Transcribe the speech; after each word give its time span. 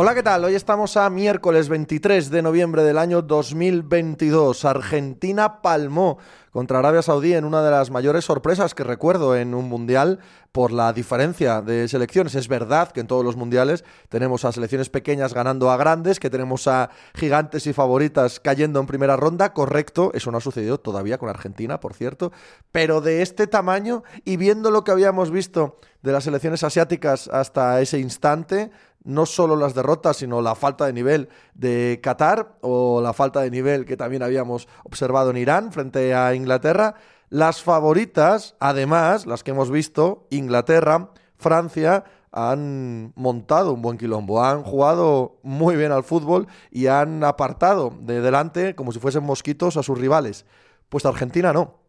Hola, 0.00 0.14
¿qué 0.14 0.22
tal? 0.22 0.44
Hoy 0.44 0.54
estamos 0.54 0.96
a 0.96 1.10
miércoles 1.10 1.68
23 1.68 2.30
de 2.30 2.40
noviembre 2.40 2.84
del 2.84 2.98
año 2.98 3.20
2022. 3.20 4.64
Argentina 4.64 5.60
palmó 5.60 6.18
contra 6.52 6.78
Arabia 6.78 7.02
Saudí 7.02 7.34
en 7.34 7.44
una 7.44 7.64
de 7.64 7.72
las 7.72 7.90
mayores 7.90 8.24
sorpresas 8.24 8.76
que 8.76 8.84
recuerdo 8.84 9.34
en 9.34 9.54
un 9.56 9.68
mundial 9.68 10.20
por 10.52 10.70
la 10.70 10.92
diferencia 10.92 11.62
de 11.62 11.88
selecciones. 11.88 12.36
Es 12.36 12.46
verdad 12.46 12.92
que 12.92 13.00
en 13.00 13.08
todos 13.08 13.24
los 13.24 13.34
mundiales 13.34 13.84
tenemos 14.08 14.44
a 14.44 14.52
selecciones 14.52 14.88
pequeñas 14.88 15.34
ganando 15.34 15.68
a 15.68 15.76
grandes, 15.76 16.20
que 16.20 16.30
tenemos 16.30 16.68
a 16.68 16.90
gigantes 17.14 17.66
y 17.66 17.72
favoritas 17.72 18.38
cayendo 18.38 18.78
en 18.78 18.86
primera 18.86 19.16
ronda, 19.16 19.52
correcto, 19.52 20.12
eso 20.14 20.30
no 20.30 20.38
ha 20.38 20.40
sucedido 20.40 20.78
todavía 20.78 21.18
con 21.18 21.28
Argentina, 21.28 21.80
por 21.80 21.94
cierto, 21.94 22.30
pero 22.70 23.00
de 23.00 23.22
este 23.22 23.48
tamaño 23.48 24.04
y 24.24 24.36
viendo 24.36 24.70
lo 24.70 24.84
que 24.84 24.92
habíamos 24.92 25.32
visto 25.32 25.80
de 26.02 26.12
las 26.12 26.24
selecciones 26.24 26.62
asiáticas 26.62 27.28
hasta 27.28 27.80
ese 27.80 27.98
instante, 27.98 28.70
no 29.04 29.26
solo 29.26 29.56
las 29.56 29.74
derrotas, 29.74 30.18
sino 30.18 30.42
la 30.42 30.54
falta 30.54 30.86
de 30.86 30.92
nivel 30.92 31.28
de 31.54 32.00
Qatar 32.02 32.56
o 32.60 33.00
la 33.00 33.12
falta 33.12 33.40
de 33.40 33.50
nivel 33.50 33.84
que 33.84 33.96
también 33.96 34.22
habíamos 34.22 34.68
observado 34.84 35.30
en 35.30 35.38
Irán 35.38 35.72
frente 35.72 36.14
a 36.14 36.34
Inglaterra. 36.34 36.94
Las 37.30 37.62
favoritas, 37.62 38.56
además, 38.60 39.26
las 39.26 39.42
que 39.42 39.50
hemos 39.50 39.70
visto, 39.70 40.26
Inglaterra, 40.30 41.10
Francia, 41.36 42.04
han 42.32 43.12
montado 43.16 43.72
un 43.72 43.82
buen 43.82 43.98
quilombo, 43.98 44.44
han 44.44 44.62
jugado 44.62 45.38
muy 45.42 45.76
bien 45.76 45.92
al 45.92 46.04
fútbol 46.04 46.46
y 46.70 46.86
han 46.86 47.24
apartado 47.24 47.92
de 48.00 48.20
delante 48.20 48.74
como 48.74 48.92
si 48.92 48.98
fuesen 48.98 49.24
mosquitos 49.24 49.76
a 49.76 49.82
sus 49.82 49.98
rivales. 49.98 50.44
Pues 50.88 51.06
Argentina 51.06 51.52
no. 51.52 51.87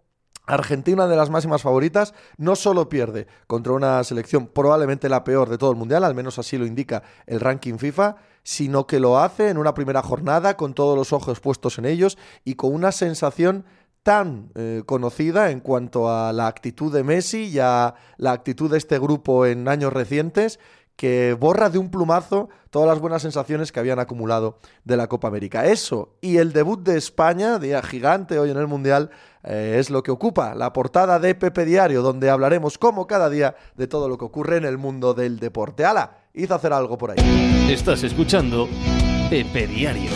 Argentina, 0.49 1.07
de 1.07 1.15
las 1.15 1.29
máximas 1.29 1.61
favoritas, 1.61 2.13
no 2.37 2.55
solo 2.55 2.89
pierde 2.89 3.27
contra 3.47 3.73
una 3.73 4.03
selección 4.03 4.47
probablemente 4.47 5.07
la 5.07 5.23
peor 5.23 5.49
de 5.49 5.57
todo 5.57 5.71
el 5.71 5.77
Mundial, 5.77 6.03
al 6.03 6.15
menos 6.15 6.39
así 6.39 6.57
lo 6.57 6.65
indica 6.65 7.03
el 7.27 7.39
ranking 7.39 7.77
FIFA, 7.77 8.15
sino 8.43 8.87
que 8.87 8.99
lo 8.99 9.19
hace 9.19 9.49
en 9.49 9.57
una 9.57 9.73
primera 9.73 10.01
jornada 10.01 10.57
con 10.57 10.73
todos 10.73 10.97
los 10.97 11.13
ojos 11.13 11.39
puestos 11.39 11.77
en 11.77 11.85
ellos 11.85 12.17
y 12.43 12.55
con 12.55 12.73
una 12.73 12.91
sensación 12.91 13.65
tan 14.01 14.51
eh, 14.55 14.81
conocida 14.85 15.51
en 15.51 15.59
cuanto 15.59 16.09
a 16.09 16.33
la 16.33 16.47
actitud 16.47 16.91
de 16.91 17.03
Messi 17.03 17.45
y 17.45 17.59
a 17.59 17.93
la 18.17 18.31
actitud 18.31 18.71
de 18.71 18.77
este 18.77 18.97
grupo 18.97 19.45
en 19.45 19.67
años 19.67 19.93
recientes 19.93 20.59
que 20.99 21.33
borra 21.39 21.69
de 21.69 21.77
un 21.77 21.89
plumazo 21.89 22.49
todas 22.71 22.89
las 22.89 22.99
buenas 22.99 23.21
sensaciones 23.21 23.71
que 23.71 23.79
habían 23.79 23.99
acumulado 23.99 24.57
de 24.83 24.97
la 24.97 25.07
Copa 25.07 25.29
América. 25.29 25.65
Eso 25.65 26.17
y 26.19 26.39
el 26.39 26.51
debut 26.51 26.83
de 26.83 26.97
España, 26.97 27.57
día 27.57 27.81
gigante 27.81 28.37
hoy 28.37 28.51
en 28.51 28.57
el 28.57 28.67
Mundial, 28.67 29.09
eh, 29.45 29.77
es 29.79 29.89
lo 29.89 30.03
que 30.03 30.11
ocupa 30.11 30.53
la 30.55 30.73
portada 30.73 31.17
de 31.17 31.35
Pepe 31.35 31.63
Diario, 31.63 32.01
donde 32.01 32.29
hablaremos 32.29 32.77
como 32.77 33.07
cada 33.07 33.29
día 33.29 33.55
de 33.77 33.87
todo 33.87 34.09
lo 34.09 34.17
que 34.17 34.25
ocurre 34.25 34.57
en 34.57 34.65
el 34.65 34.77
mundo 34.77 35.13
del 35.13 35.39
deporte. 35.39 35.85
¡Hala! 35.85 36.17
Hizo 36.33 36.53
hacer 36.53 36.73
algo 36.73 36.97
por 36.97 37.11
ahí. 37.11 37.69
Estás 37.71 38.03
escuchando 38.03 38.67
Pepe 39.29 39.67
Diario. 39.67 40.11